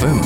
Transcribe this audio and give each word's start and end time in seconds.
FM99. 0.00 0.16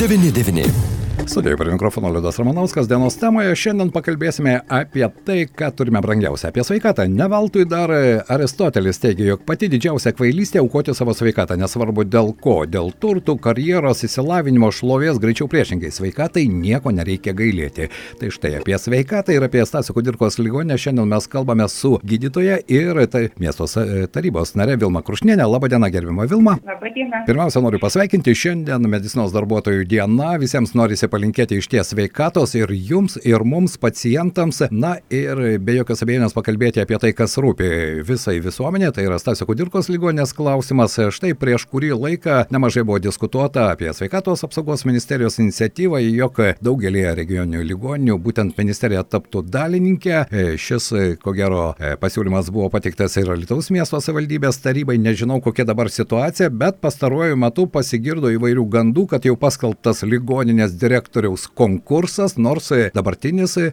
FM99. 0.00 1.01
Studijai 1.26 1.56
prie 1.56 1.72
mikrofono 1.72 2.08
Liudas 2.12 2.38
Ramanauskas 2.38 2.88
dienos 2.88 3.14
temoje. 3.16 3.54
Šiandien 3.56 3.88
pakalbėsime 3.94 4.56
apie 4.68 5.06
tai, 5.24 5.46
ką 5.46 5.70
turime 5.76 6.00
brangiausia- 6.04 6.48
apie 6.50 6.64
sveikatą. 6.66 7.06
Ne 7.08 7.28
veltui 7.28 7.64
dar 7.64 7.90
Aristotelis 8.28 8.98
teigia, 8.98 9.26
jog 9.26 9.44
pati 9.46 9.68
didžiausia 9.68 10.12
kvailystė- 10.12 10.58
aukoti 10.64 10.94
savo 10.94 11.12
sveikatą, 11.12 11.56
nesvarbu 11.56 12.04
dėl 12.04 12.36
ko- 12.40 12.66
dėl 12.74 12.92
turtų, 13.00 13.38
karjeros, 13.40 14.02
įsilavinimo, 14.04 14.68
šlovės, 14.72 15.18
greičiau 15.18 15.48
priešingai. 15.48 15.90
Sveikatai 15.92 16.48
nieko 16.48 16.90
nereikia 16.92 17.32
gailėti. 17.32 17.88
Tai 18.18 18.28
štai 18.28 18.60
apie 18.60 18.74
sveikatą 18.74 19.32
ir 19.32 19.42
apie 19.42 19.64
Stasio 19.64 19.94
Kudirkos 19.94 20.38
ligonę 20.38 20.74
šiandien 20.74 21.08
mes 21.08 21.26
kalbame 21.28 21.68
su 21.68 21.98
gydytoja 22.04 22.60
ir 22.68 23.06
tai 23.06 23.30
miesto 23.38 23.64
tarybos 24.12 24.54
nare 24.56 24.76
Vilma 24.76 25.02
Krušnienė. 25.02 25.46
Labadiena, 25.48 25.90
gerbima 25.90 26.28
Vilma. 26.28 26.58
Labadiena. 26.66 27.24
Pirmiausia, 27.26 27.62
noriu 27.62 27.78
pasveikinti 27.78 28.34
šiandien 28.34 28.82
medicinos 28.88 29.32
darbuotojų 29.32 29.86
diena. 29.86 30.36
Visiems 30.38 30.74
norisi 30.74 31.08
palinkėti 31.12 31.58
iš 31.60 31.68
ties 31.68 31.92
sveikatos 31.92 32.54
ir 32.56 32.72
jums, 32.72 33.18
ir 33.28 33.44
mums, 33.44 33.76
pacientams. 33.80 34.62
Na 34.72 34.94
ir 35.12 35.38
be 35.60 35.76
jokios 35.76 36.02
abejonės 36.04 36.34
pakalbėti 36.36 36.80
apie 36.82 36.98
tai, 37.02 37.12
kas 37.16 37.36
rūpi 37.40 38.02
visai 38.06 38.38
visuomenė. 38.44 38.92
Tai 38.96 39.04
yra 39.06 39.18
Stasio 39.20 39.46
Kudirkos 39.48 39.90
ligonės 39.92 40.32
klausimas. 40.36 40.96
Štai 41.12 41.34
prieš 41.38 41.66
kurį 41.70 41.92
laiką 41.96 42.38
nemažai 42.52 42.84
buvo 42.88 43.00
diskutuota 43.02 43.68
apie 43.72 43.92
sveikatos 43.92 44.44
apsaugos 44.46 44.86
ministerijos 44.88 45.36
iniciatyvą, 45.42 46.00
jog 46.06 46.40
daugelį 46.64 47.04
regioninių 47.18 47.66
ligoninių 47.72 48.18
būtent 48.22 48.56
ministerija 48.60 49.04
taptų 49.04 49.44
dalininkė. 49.52 50.24
Šis, 50.60 50.88
ko 51.22 51.36
gero, 51.36 51.72
pasiūlymas 52.00 52.52
buvo 52.54 52.70
patiktas 52.72 53.18
ir 53.20 53.32
Lietuvos 53.32 53.72
miesto 53.74 54.00
savivaldybės 54.00 54.62
tarybai. 54.64 54.96
Nežinau, 55.02 55.40
kokia 55.44 55.66
dabar 55.68 55.90
situacija, 55.92 56.48
bet 56.48 56.80
pastaruoju 56.84 57.36
metu 57.40 57.66
pasigirdo 57.70 58.30
įvairių 58.32 58.66
gandų, 58.72 59.08
kad 59.10 59.26
jau 59.26 59.36
paskelbtas 59.40 60.04
ligoninės 60.06 60.72
direktorius 60.78 60.91
direktoriaus 60.92 61.48
konkursas, 61.56 62.36
nors 62.36 62.70
dabartinis 62.94 63.56
e, 63.60 63.70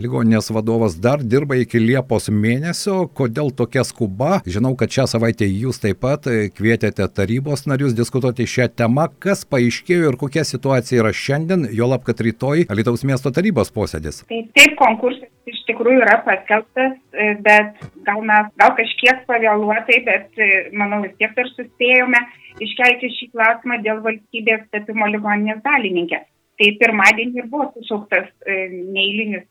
ligoninės 0.00 0.52
vadovas 0.54 0.96
dar 1.02 1.22
dirba 1.22 1.58
iki 1.60 1.82
Liepos 1.82 2.30
mėnesio. 2.30 3.04
Kodėl 3.18 3.50
tokia 3.56 3.84
skuba? 3.86 4.40
Žinau, 4.46 4.74
kad 4.78 4.94
šią 4.94 5.08
savaitę 5.16 5.48
jūs 5.48 5.82
taip 5.82 6.02
pat 6.04 6.28
kvietėte 6.56 7.06
tarybos 7.16 7.66
narius 7.70 7.96
diskutuoti 7.96 8.46
šią 8.50 8.70
temą. 8.78 9.08
Kas 9.22 9.44
paaiškėjo 9.48 10.12
ir 10.12 10.20
kokia 10.20 10.46
situacija 10.46 11.02
yra 11.02 11.14
šiandien, 11.14 11.68
jo 11.74 11.90
lab, 11.90 12.06
kad 12.06 12.20
rytoj 12.22 12.68
Lietuvos 12.74 13.06
miesto 13.08 13.32
tarybos 13.34 13.72
posėdis? 13.74 14.22
Taip, 14.30 14.50
taip 14.56 14.76
konkursas 14.80 15.33
iš 15.50 15.60
tikrųjų 15.68 16.02
yra 16.02 16.18
paskelbtas, 16.26 16.96
bet 17.44 17.82
gal 18.06 18.22
mes 18.26 18.48
gal 18.60 18.74
kažkiek 18.78 19.24
pavėluotai, 19.28 20.00
bet 20.06 20.42
manau 20.76 21.02
vis 21.04 21.14
tiek 21.20 21.34
dar 21.36 21.50
suspėjome 21.52 22.20
iškelti 22.64 23.10
šį 23.16 23.30
klausimą 23.34 23.80
dėl 23.84 24.00
valstybės 24.04 24.64
tapimo 24.72 25.08
ligoninės 25.10 25.62
dalininkė. 25.66 26.22
Tai 26.54 26.66
pirmadienį 26.80 27.40
ir 27.40 27.46
buvo 27.50 27.70
sušauktas 27.74 28.28
neįlinis 28.46 29.46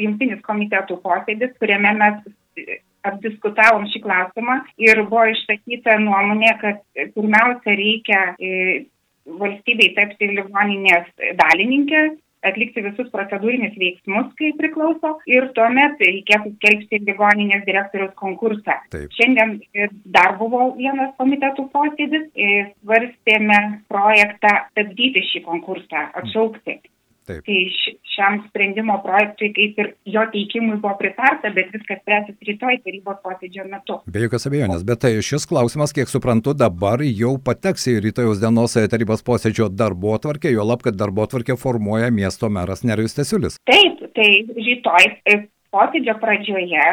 jungtinis 0.00 0.40
komitetų 0.46 0.96
posėdis, 1.04 1.52
kuriame 1.62 1.92
mes 2.00 2.24
apdiskutavom 3.06 3.86
šį 3.92 4.02
klausimą 4.04 4.56
ir 4.82 5.04
buvo 5.06 5.28
išsakyta 5.30 6.00
nuomonė, 6.02 6.56
kad 6.60 6.82
pirmiausia 7.14 7.76
reikia 7.78 8.24
valstybei 9.40 9.92
tapti 9.94 10.32
ligoninės 10.34 11.08
dalininkė, 11.38 12.02
atlikti 12.46 12.84
visus 12.84 13.10
procedūrinius 13.12 13.76
veiksmus, 13.80 14.30
kaip 14.38 14.58
priklauso, 14.60 15.16
ir 15.30 15.50
tuomet 15.56 16.00
reikėtų 16.04 16.54
skelbti 16.56 17.02
ligoninės 17.06 17.66
direktoriaus 17.66 18.14
konkursą. 18.20 18.78
Taip. 18.94 19.10
Šiandien 19.18 19.58
dar 20.14 20.36
buvo 20.40 20.70
vienas 20.78 21.12
komitetų 21.20 21.68
posėdis, 21.74 22.30
svarstėme 22.80 23.60
projektą 23.90 24.54
stabdyti 24.72 25.26
šį 25.32 25.44
konkursą, 25.48 26.08
atšaukti. 26.22 26.80
Taip. 27.28 27.44
Tai 27.46 27.58
šiam 28.10 28.40
sprendimo 28.48 28.96
projektui 29.04 29.50
kaip 29.56 29.78
ir 29.82 29.90
jo 30.14 30.24
teikimui 30.32 30.78
buvo 30.80 30.94
pritarta, 31.00 31.52
bet 31.54 31.70
viskas 31.74 32.00
spręsis 32.02 32.48
rytoj 32.48 32.80
tarybos 32.86 33.20
posėdžio 33.24 33.66
metu. 33.70 34.00
Be 34.10 34.24
jokios 34.24 34.48
abejonės, 34.50 34.84
bet 34.88 35.02
tai 35.04 35.12
šis 35.24 35.46
klausimas, 35.50 35.94
kiek 35.96 36.10
suprantu, 36.10 36.54
dabar 36.56 37.04
jau 37.06 37.36
pateks 37.50 37.86
į 37.92 37.98
rytojus 38.08 38.42
dienos 38.42 38.76
tarybos 38.92 39.24
posėdžio 39.26 39.70
darbo 39.72 40.16
atvarkę, 40.16 40.52
jo 40.52 40.66
lab, 40.66 40.84
kad 40.86 40.98
darbo 40.98 41.28
atvarkę 41.28 41.56
formuoja 41.60 42.10
miesto 42.14 42.50
meras 42.52 42.84
Nerijus 42.86 43.16
Tesiulis. 43.18 43.60
Taip, 43.70 44.04
tai 44.16 44.30
rytoj 44.56 45.10
posėdžio 45.74 46.16
pradžioje 46.20 46.86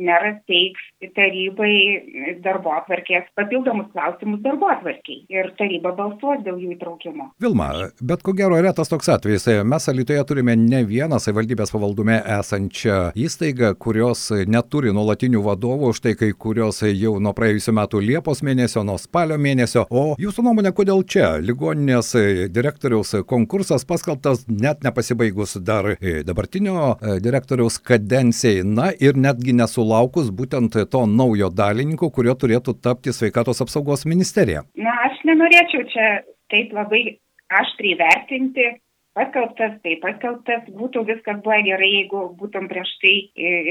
meras 0.00 0.38
teiks 0.48 0.80
tarybai 1.16 2.36
darbo 2.44 2.72
atvarkės 2.74 3.26
papildomus 3.36 3.90
klausimus 3.92 4.40
darbo 4.44 4.70
atvarkiai 4.72 5.24
ir 5.32 5.50
taryba 5.58 5.92
balsuos 5.96 6.40
dėl 6.46 6.60
jų 6.62 6.74
įtraukimo. 6.76 7.30
Vilma, 7.42 7.68
bet 8.00 8.24
ko 8.24 8.34
gero 8.36 8.58
retas 8.64 8.90
toks 8.92 9.10
atvejis. 9.12 9.46
Mes 9.68 9.88
Alitoje 9.92 10.24
turime 10.28 10.56
ne 10.58 10.82
vieną 10.88 11.20
savivaldybės 11.22 11.72
pavaldume 11.74 12.16
esančią 12.38 13.12
įstaigą, 13.18 13.74
kurios 13.80 14.26
neturi 14.48 14.94
nuolatinių 14.96 15.44
vadovų, 15.44 15.92
štai 15.98 16.14
kai 16.20 16.30
kurios 16.32 16.80
jau 16.86 17.16
nuo 17.20 17.34
praėjusiu 17.36 17.76
metu 17.76 18.00
Liepos 18.04 18.40
mėnesio, 18.46 18.84
nuo 18.86 18.96
spalio 19.00 19.38
mėnesio. 19.40 19.84
O 19.90 20.16
jūsų 20.20 20.46
nuomonė, 20.48 20.72
kodėl 20.76 21.04
čia 21.04 21.34
ligoninės 21.44 22.14
direktoriaus 22.54 23.14
konkursas 23.28 23.84
paskelbtas 23.88 24.46
net 24.48 24.84
nepasibaigus 24.86 25.58
dar 25.60 25.92
dabartinio 26.24 26.94
direktoriaus 27.20 27.78
kadencijos? 27.78 28.13
Kadencijai, 28.14 28.62
na 28.64 28.92
ir 29.00 29.16
netgi 29.18 29.52
nesulaukus 29.52 30.30
būtent 30.30 30.76
to 30.90 31.02
naujo 31.06 31.50
dalininko, 31.50 32.10
kurio 32.10 32.34
turėtų 32.34 32.76
tapti 32.82 33.12
sveikatos 33.12 33.60
apsaugos 33.60 34.06
ministerija. 34.06 34.62
Na, 34.76 34.92
aš 35.08 35.18
nenorėčiau 35.26 35.82
čia 35.90 36.22
taip 36.50 36.72
labai 36.72 37.18
aštriai 37.50 37.98
vertinti. 37.98 38.66
Paskelbtas, 39.14 39.76
tai 39.84 39.94
paskelbtas, 40.02 40.64
būtų 40.74 41.04
viskas 41.06 41.38
buvo 41.44 41.58
gerai, 41.62 41.90
jeigu 42.00 42.22
būtum 42.38 42.66
prieš 42.70 42.90
tai 43.02 43.14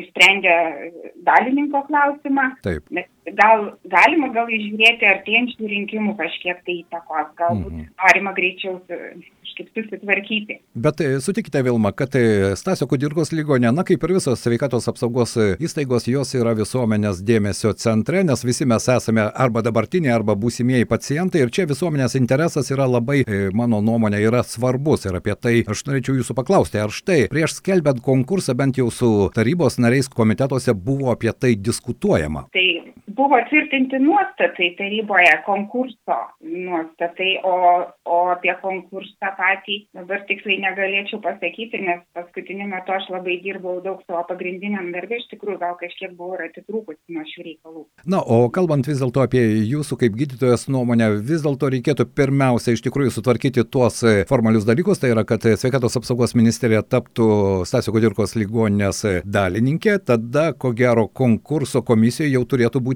išsprendę 0.03 0.53
dalininko 1.27 1.83
klausimą. 1.89 2.45
Taip. 2.63 2.87
Bet 2.93 3.11
gal 3.39 3.73
galima 3.91 4.29
gal 4.35 4.47
išžiūrėti 4.51 5.07
artėjančių 5.07 5.69
rinkimų 5.73 6.15
kažkiek 6.19 6.63
tai 6.63 6.79
įtakos, 6.81 7.33
galbūt 7.39 7.73
mhm. 7.73 7.89
norima 7.99 8.33
greičiau 8.35 8.79
kažkaip 8.87 9.69
susitvarkyti. 9.75 10.57
Bet 10.85 11.03
sutikite, 11.23 11.61
Vilma, 11.63 11.91
kad 11.95 12.15
Stasio 12.59 12.87
Kudirkos 12.89 13.31
ligonė, 13.35 13.71
na 13.75 13.85
kaip 13.87 14.03
ir 14.03 14.15
visos 14.17 14.43
sveikatos 14.43 14.87
apsaugos 14.91 15.35
įstaigos, 15.59 16.07
jos 16.11 16.33
yra 16.39 16.55
visuomenės 16.57 17.21
dėmesio 17.23 17.73
centre, 17.79 18.23
nes 18.23 18.43
visi 18.43 18.67
mes 18.69 18.87
esame 18.95 19.27
arba 19.27 19.63
dabartiniai, 19.65 20.15
arba 20.15 20.35
būsimieji 20.39 20.89
pacientai 20.89 21.43
ir 21.43 21.53
čia 21.53 21.67
visuomenės 21.69 22.17
interesas 22.19 22.71
yra 22.73 22.87
labai, 22.89 23.23
mano 23.53 23.81
nuomonė, 23.83 24.23
yra 24.23 24.43
svarbus 24.47 25.07
ir 25.07 25.19
apie 25.19 25.32
tai 25.39 25.61
aš 25.69 25.85
norėčiau 25.87 26.17
jūsų 26.19 26.35
paklausti, 26.37 26.81
ar 26.81 26.93
štai 26.93 27.27
prieš 27.31 27.57
skelbiant 27.59 28.01
konkursą 28.03 28.55
bent 28.57 28.79
jau 28.79 28.89
su 28.93 29.11
tarybos 29.35 29.79
nariais 29.81 30.09
komitetuose 30.11 30.75
buvo 30.75 31.11
apie 31.13 31.31
tai 31.33 31.55
diskutuojama? 31.55 32.47
Tai 32.53 32.67
buvo 33.07 33.37
tvirtinti 33.49 33.99
nuostatai 33.99 34.75
taryboje, 34.77 35.33
konkurso 35.45 36.17
nuostatai, 36.41 37.31
o, 37.43 37.55
o 38.05 38.17
apie 38.31 38.53
konkursą 38.61 39.31
patį 39.37 39.77
dabar 39.97 40.23
tiksliai 40.29 40.61
negalėčiau 40.63 41.19
pasakyti, 41.23 41.81
nes 41.83 42.01
paskutiniu 42.15 42.67
metu 42.71 42.95
aš 42.95 43.09
labai 43.13 43.37
dirbau 43.43 43.79
daug 43.83 44.01
savo 44.07 44.23
pagrindiniam 44.29 44.91
darbė, 44.95 45.19
iš 45.19 45.27
tikrųjų 45.33 45.59
gal 45.61 45.75
kažkiek 45.79 46.15
buvau 46.17 46.37
ir 46.37 46.47
atitrūkusi 46.47 47.15
nuo 47.15 47.25
šių 47.27 47.45
reikalų. 47.49 47.83
Na, 48.07 48.21
o 48.23 48.47
kalbant 48.53 48.87
vis 48.87 49.01
dėlto 49.03 49.23
apie 49.25 49.43
jūsų 49.69 49.99
kaip 50.03 50.17
gydytojas 50.19 50.67
nuomonę, 50.71 51.11
vis 51.19 51.43
dėlto 51.45 51.71
reikėtų 51.75 52.07
pirmiausia 52.15 52.75
iš 52.77 52.85
tikrųjų 52.87 53.15
sutvarkyti 53.17 53.65
tuos 53.67 53.99
formalius 54.29 54.67
dalykus, 54.69 55.01
tai 55.03 55.11
yra, 55.13 55.25
kad 55.27 55.43
sveikatos 55.43 55.99
apsaugos 55.99 56.35
ministerija 56.39 56.83
taptų 56.83 57.29
Stasio 57.67 57.93
Kudirkos 57.95 58.37
ligoninės 58.39 59.03
dalininkė, 59.25 59.99
tada 60.07 60.51
ko 60.57 60.73
gero 60.77 61.07
konkurso 61.07 61.83
komisijoje 61.85 62.33
jau 62.33 62.45
turėtų 62.49 62.81
būti 62.83 62.92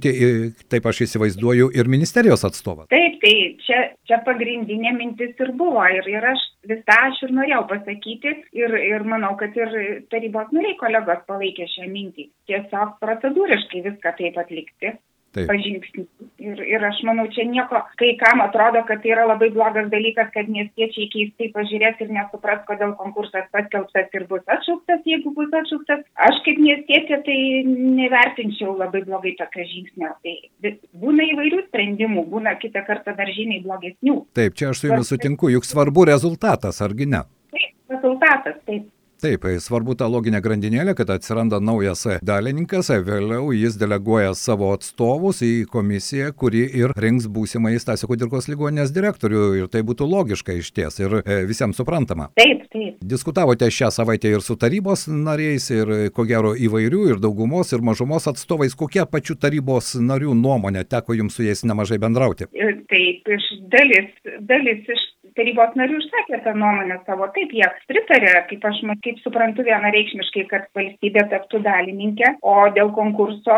taip 0.71 0.87
aš 0.89 1.03
įsivaizduoju, 1.07 1.71
ir 1.77 1.89
ministerijos 1.91 2.45
atstovas. 2.47 2.89
Taip, 2.93 3.17
tai 3.23 3.33
čia, 3.65 3.81
čia 4.09 4.21
pagrindinė 4.27 4.93
mintis 4.97 5.35
ir 5.43 5.53
buvo. 5.59 5.83
Ir, 5.93 6.07
ir 6.11 6.29
aš 6.33 6.43
visą 6.69 6.99
aš 7.09 7.23
ir 7.27 7.35
norėjau 7.37 7.63
pasakyti. 7.71 8.35
Ir, 8.57 8.77
ir 8.91 9.07
manau, 9.07 9.35
kad 9.39 9.55
ir 9.57 9.75
tarybos 10.13 10.53
nariai 10.55 10.77
kolegos 10.79 11.25
palaikė 11.29 11.67
šią 11.73 11.89
mintį. 11.91 12.29
Tiesiog 12.49 12.97
procedūriškai 13.03 13.85
viską 13.89 14.15
taip 14.21 14.41
atlikti. 14.43 14.97
Taip. 15.37 15.49
pažingsnių. 15.51 16.03
Ir, 16.47 16.61
ir 16.69 16.83
aš 16.85 16.99
manau, 17.07 17.25
čia 17.33 17.45
nieko, 17.49 17.79
kai 17.99 18.11
kam 18.19 18.41
atrodo, 18.43 18.83
kad 18.87 19.01
tai 19.03 19.13
yra 19.13 19.25
labai 19.29 19.49
blogas 19.53 19.89
dalykas, 19.91 20.29
kad 20.33 20.49
miestiečiai 20.51 21.07
keistai 21.13 21.49
pažiūrės 21.55 22.01
ir 22.03 22.11
nesupras, 22.15 22.63
kodėl 22.69 22.93
konkursas 22.99 23.47
paskelbtas 23.53 24.13
ir 24.17 24.27
bus 24.29 24.43
atšauktas, 24.57 25.01
jeigu 25.09 25.33
bus 25.37 25.53
atšauktas. 25.61 26.03
Aš 26.27 26.41
kaip 26.45 26.61
miestietė 26.63 27.21
tai 27.27 27.39
nevertinčiau 27.67 28.75
labai 28.79 29.03
blogai 29.07 29.35
tokio 29.39 29.65
žingsnio. 29.71 30.13
Tai 30.23 30.75
būna 31.05 31.29
įvairių 31.33 31.63
sprendimų, 31.67 32.27
būna 32.33 32.57
kitą 32.61 32.85
kartą 32.87 33.15
dar 33.17 33.31
žymiai 33.33 33.63
blogesnių. 33.65 34.19
Taip, 34.37 34.57
čia 34.57 34.71
aš 34.73 34.83
su 34.83 34.91
jumis 34.91 35.13
sutinku, 35.13 35.51
juk 35.53 35.67
svarbu 35.67 36.07
rezultatas, 36.11 36.81
argi 36.85 37.09
ne? 37.09 37.25
Taip, 37.53 37.73
rezultatas, 37.93 38.61
taip. 38.69 38.87
Taip, 39.17 39.47
svarbu 39.63 39.95
ta 39.97 40.05
loginė 40.05 40.43
grandinėlė, 40.45 40.93
kad 40.97 41.09
atsiranda 41.09 41.57
naujas 41.57 42.03
dalininkas, 42.21 42.91
vėliau 43.01 43.49
jis 43.55 43.73
deleguoja 43.81 44.35
savo 44.37 44.69
atstovus 44.75 45.41
į 45.41 45.65
komisiją, 45.73 46.29
kuri 46.37 46.61
ir 46.83 46.93
rinks 46.93 47.25
būsimą 47.25 47.71
Stasio 47.81 48.09
Kudirkos 48.11 48.45
ligoninės 48.51 48.93
direktorių 48.93 49.41
ir 49.57 49.71
tai 49.73 49.81
būtų 49.87 50.05
logiška 50.11 50.53
iš 50.59 50.69
ties 50.69 51.01
ir 51.01 51.17
e, 51.23 51.39
visiems 51.49 51.81
suprantama. 51.81 52.29
Taip, 52.37 52.67
taip. 52.69 53.01
Diskutavote 53.01 53.71
šią 53.73 53.89
savaitę 53.95 54.35
ir 54.35 54.45
su 54.45 54.53
tarybos 54.59 55.07
nariais 55.09 55.65
ir 55.73 55.91
ko 56.13 56.27
gero 56.29 56.53
įvairių 56.53 57.03
ir 57.15 57.21
daugumos 57.23 57.73
ir 57.73 57.81
mažumos 57.81 58.29
atstovais. 58.29 58.77
Kokia 58.77 59.07
pačių 59.09 59.39
tarybos 59.41 59.95
narių 59.97 60.37
nuomonė, 60.37 60.85
teko 60.85 61.17
jums 61.17 61.37
su 61.37 61.47
jais 61.47 61.65
nemažai 61.65 61.97
bendrauti? 62.05 62.51
Taip, 62.53 63.33
iš 63.33 63.49
dalis, 63.73 64.13
dalis 64.45 64.85
iš 64.93 65.07
tarybos 65.37 65.75
narių 65.79 66.01
išsakė 66.01 66.41
tą 66.45 66.53
nuomonę 66.57 66.99
savo. 67.07 67.29
Taip, 67.35 67.53
jie 67.55 67.67
pritarė, 67.89 68.33
kaip 68.51 68.67
aš 68.69 68.83
kaip 69.05 69.23
suprantu, 69.23 69.65
vienareikšmiškai, 69.67 70.45
kad 70.51 70.69
valstybė 70.77 71.27
taptų 71.33 71.63
dalininkė, 71.65 72.35
o 72.41 72.55
dėl 72.75 72.93
konkurso 72.97 73.57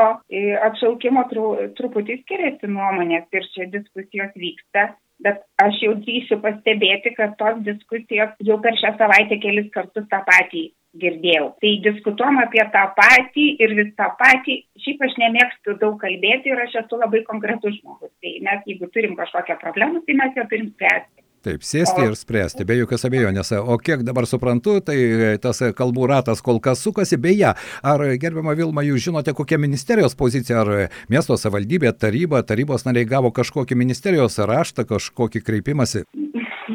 atšaukimo 0.70 1.28
tru, 1.34 1.46
truputį 1.80 2.22
skiriasi 2.24 2.72
nuomonės 2.72 3.30
ir 3.34 3.54
čia 3.56 3.70
diskusijos 3.74 4.36
vyksta. 4.36 4.92
Bet 5.20 5.42
aš 5.60 5.82
jau 5.84 5.96
drįsiu 6.00 6.38
pastebėti, 6.44 7.12
kad 7.18 7.34
tos 7.40 7.58
diskusijos 7.66 8.38
jau 8.48 8.56
per 8.64 8.78
šią 8.80 8.94
savaitę 9.02 9.40
kelis 9.44 9.68
kartus 9.74 10.06
tą 10.08 10.22
patį 10.28 10.70
girdėjau. 10.98 11.50
Tai 11.62 11.72
diskutuom 11.86 12.40
apie 12.42 12.64
tą 12.74 12.86
patį 12.98 13.46
ir 13.62 13.76
vis 13.78 13.92
tą 14.00 14.10
patį. 14.22 14.60
Šiaip 14.84 15.04
aš 15.06 15.18
nemėgstu 15.22 15.76
daug 15.82 16.00
kalbėti 16.02 16.54
ir 16.54 16.64
aš 16.66 16.80
esu 16.84 17.02
labai 17.02 17.22
konkretus 17.28 17.78
žmogus. 17.82 18.14
Tai 18.24 18.36
mes, 18.48 18.64
jeigu 18.72 18.90
turim 18.96 19.18
kažkokią 19.20 19.60
problemą, 19.62 20.04
tai 20.08 20.18
mes 20.22 20.40
ją 20.40 20.48
turim 20.50 20.72
spręsti. 20.72 21.19
Taip, 21.40 21.62
sėsti 21.64 22.04
ir 22.04 22.16
spręsti, 22.20 22.66
be 22.68 22.76
jokios 22.76 23.06
abejonės. 23.08 23.54
O 23.64 23.78
kiek 23.80 24.02
dabar 24.04 24.26
suprantu, 24.28 24.74
tai 24.84 24.98
tas 25.40 25.62
kalbų 25.78 26.10
ratas 26.12 26.42
kol 26.44 26.58
kas 26.60 26.82
sukasi. 26.84 27.16
Beje, 27.16 27.54
ar 27.80 28.02
gerbiama 28.20 28.58
Vilma, 28.60 28.84
jūs 28.84 29.06
žinote, 29.06 29.32
kokia 29.38 29.56
ministerijos 29.62 30.18
pozicija, 30.20 30.66
ar 30.66 30.90
miesto 31.08 31.38
savivaldybė, 31.40 31.94
taryba, 31.96 32.42
tarybos 32.44 32.84
nariai 32.84 33.08
gavo 33.08 33.32
kažkokį 33.32 33.78
ministerijos 33.80 34.36
raštą, 34.52 34.84
kažkokį 34.90 35.42
kreipimąsi? 35.48 36.04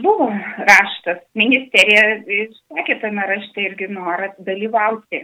Buvo 0.00 0.31
raštas. 0.70 1.20
Ministerija 1.37 2.06
išsakė 2.25 2.96
tame 3.05 3.28
rašte 3.28 3.66
irgi 3.66 3.90
norą 3.93 4.31
dalyvauti 4.49 5.20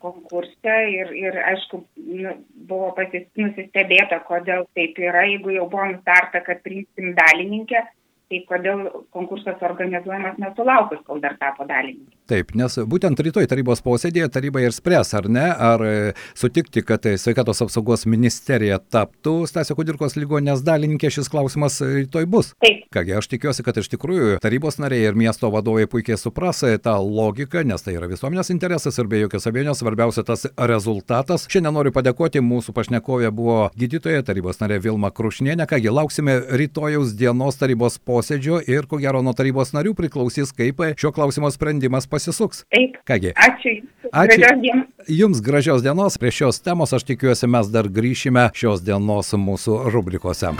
konkurse 0.00 0.78
ir, 0.94 1.12
ir 1.12 1.36
aišku, 1.52 1.82
nu, 2.08 2.32
buvo 2.72 2.88
pasis, 2.96 3.28
nusistebėta, 3.36 4.22
kodėl 4.24 4.64
taip 4.72 4.96
yra, 5.04 5.28
jeigu 5.28 5.52
jau 5.58 5.68
buvo 5.68 5.92
nutarta, 5.92 6.40
kad 6.48 6.64
priimsim 6.64 7.12
dalininkę 7.20 7.84
tai 8.26 8.40
kodėl 8.48 8.80
konkursas 9.14 9.60
organizuojamas 9.62 10.38
nesulaukus, 10.42 10.98
kol 11.06 11.20
dar 11.22 11.36
tapo 11.38 11.62
dalininku. 11.68 12.10
Taip, 12.26 12.50
nes 12.58 12.74
būtent 12.90 13.20
rytoj 13.22 13.46
tarybos 13.46 13.84
posėdėje 13.86 14.26
taryba 14.34 14.64
ir 14.64 14.74
spręs, 14.74 15.12
ar 15.14 15.28
ne, 15.30 15.44
ar 15.46 15.82
e, 15.86 15.92
sutikti, 16.34 16.82
kad 16.82 17.06
sveikatos 17.06 17.62
apsaugos 17.62 18.02
ministerija 18.10 18.80
taptų 18.82 19.36
Stasio 19.46 19.76
Kudirkos 19.78 20.18
ligonės 20.18 20.64
dalininkė, 20.66 21.12
šis 21.14 21.30
klausimas 21.30 21.78
rytoj 21.78 22.26
bus. 22.32 22.50
Taip. 22.64 22.82
Kągi, 22.96 23.14
aš 23.20 23.30
tikiuosi, 23.30 23.62
kad 23.66 23.78
iš 23.78 23.90
tikrųjų 23.94 24.40
tarybos 24.42 24.80
nariai 24.82 25.06
ir 25.06 25.18
miesto 25.18 25.52
vadovai 25.54 25.86
puikiai 25.90 26.18
supras 26.18 26.64
e, 26.66 26.74
tą 26.82 26.96
logiką, 26.98 27.62
nes 27.62 27.86
tai 27.86 27.94
yra 27.94 28.10
visuomenės 28.10 28.50
interesas 28.50 28.98
ir 28.98 29.06
be 29.06 29.22
jokios 29.22 29.46
abejonės 29.46 29.84
svarbiausia 29.84 30.26
tas 30.26 30.48
rezultatas. 30.58 31.46
Šiandien 31.52 31.78
noriu 31.78 31.94
padėkoti, 31.94 32.42
mūsų 32.42 32.74
pašnekovė 32.74 33.30
buvo 33.30 33.60
gydytoja 33.78 34.26
tarybos 34.26 34.58
narė 34.64 34.82
Vilma 34.82 35.12
Krušnienė. 35.14 35.70
Kągi, 35.70 35.94
lauksime 35.94 36.40
rytojaus 36.58 37.14
dienos 37.14 37.62
tarybos 37.62 38.00
posėdėje 38.02 38.15
posėdžio 38.16 38.62
ir 38.64 38.88
ko 38.88 39.00
gero 39.02 39.20
nuo 39.24 39.36
tarybos 39.36 39.74
narių 39.76 39.92
priklausys, 39.98 40.54
kaip 40.56 40.80
šio 40.96 41.12
klausimo 41.12 41.50
sprendimas 41.52 42.08
pasisuks. 42.08 42.64
Taip. 42.72 42.96
Kągi. 43.06 43.34
Ačiū. 43.36 43.76
Ačiū. 44.12 44.40
Gražios. 44.40 44.86
Jums 45.08 45.42
gražios 45.44 45.84
dienos. 45.84 46.18
Prie 46.18 46.32
šios 46.32 46.62
temos 46.64 46.94
aš 46.96 47.06
tikiuosi 47.06 47.50
mes 47.50 47.70
dar 47.70 47.90
grįšime 47.92 48.48
šios 48.56 48.82
dienos 48.86 49.34
mūsų 49.36 49.84
rubrikose. 49.92 50.54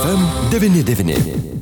FM 0.00 0.22
99. 0.50 1.59